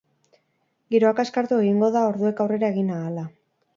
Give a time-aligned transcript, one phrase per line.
[0.95, 3.29] Giroa kaskartu egingo da orduek aurrera egin ahala.